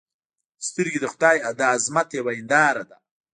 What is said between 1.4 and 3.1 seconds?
د عظمت یوه هنداره ده